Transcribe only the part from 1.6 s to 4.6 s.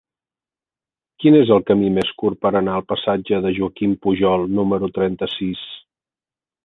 camí més curt per anar al passatge de Joaquim Pujol